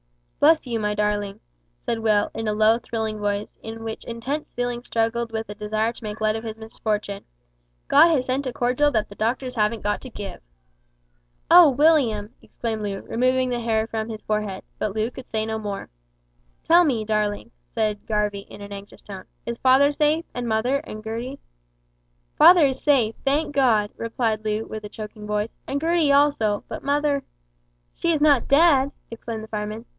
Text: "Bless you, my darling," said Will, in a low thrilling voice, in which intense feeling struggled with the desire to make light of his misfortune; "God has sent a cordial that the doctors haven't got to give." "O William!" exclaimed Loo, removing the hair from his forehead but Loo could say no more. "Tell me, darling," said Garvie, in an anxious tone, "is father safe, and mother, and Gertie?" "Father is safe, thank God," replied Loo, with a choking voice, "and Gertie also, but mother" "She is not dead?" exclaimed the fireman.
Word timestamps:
"Bless 0.39 0.65
you, 0.65 0.79
my 0.79 0.95
darling," 0.95 1.39
said 1.85 1.99
Will, 1.99 2.31
in 2.33 2.47
a 2.47 2.53
low 2.55 2.79
thrilling 2.79 3.19
voice, 3.19 3.59
in 3.61 3.83
which 3.83 4.03
intense 4.05 4.51
feeling 4.51 4.81
struggled 4.81 5.31
with 5.31 5.45
the 5.45 5.53
desire 5.53 5.93
to 5.93 6.03
make 6.03 6.19
light 6.19 6.35
of 6.35 6.43
his 6.43 6.57
misfortune; 6.57 7.25
"God 7.87 8.09
has 8.15 8.25
sent 8.25 8.47
a 8.47 8.51
cordial 8.53 8.89
that 8.89 9.07
the 9.09 9.13
doctors 9.15 9.53
haven't 9.53 9.83
got 9.83 10.01
to 10.01 10.09
give." 10.09 10.41
"O 11.51 11.69
William!" 11.69 12.33
exclaimed 12.41 12.81
Loo, 12.81 13.01
removing 13.01 13.49
the 13.49 13.59
hair 13.59 13.85
from 13.85 14.09
his 14.09 14.23
forehead 14.23 14.63
but 14.79 14.95
Loo 14.95 15.11
could 15.11 15.27
say 15.27 15.45
no 15.45 15.59
more. 15.59 15.89
"Tell 16.63 16.83
me, 16.85 17.05
darling," 17.05 17.51
said 17.75 18.07
Garvie, 18.07 18.47
in 18.49 18.61
an 18.61 18.71
anxious 18.73 19.03
tone, 19.03 19.25
"is 19.45 19.59
father 19.59 19.91
safe, 19.91 20.25
and 20.33 20.47
mother, 20.47 20.77
and 20.77 21.03
Gertie?" 21.03 21.37
"Father 22.35 22.65
is 22.65 22.81
safe, 22.81 23.13
thank 23.23 23.53
God," 23.53 23.91
replied 23.95 24.43
Loo, 24.43 24.65
with 24.65 24.83
a 24.83 24.89
choking 24.89 25.27
voice, 25.27 25.55
"and 25.67 25.79
Gertie 25.79 26.11
also, 26.11 26.63
but 26.67 26.81
mother" 26.83 27.21
"She 28.01 28.11
is 28.11 28.19
not 28.21 28.47
dead?" 28.47 28.89
exclaimed 29.11 29.43
the 29.43 29.47
fireman. 29.47 29.85